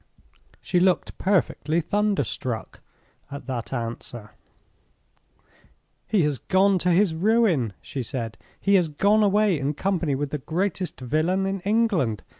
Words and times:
She 0.61 0.79
looked 0.79 1.19
perfectly 1.19 1.79
thunderstruck 1.79 2.79
at 3.29 3.45
that 3.45 3.71
answer. 3.71 4.31
'He 6.07 6.23
has 6.23 6.39
gone 6.39 6.79
to 6.79 6.89
his 6.89 7.13
ruin!' 7.13 7.73
she 7.83 8.01
said. 8.01 8.35
'He 8.59 8.73
has 8.73 8.89
gone 8.89 9.21
away 9.21 9.59
in 9.59 9.75
company 9.75 10.15
with 10.15 10.31
the 10.31 10.39
greatest 10.39 10.99
villain 10.99 11.45
in 11.45 11.59
England. 11.59 12.23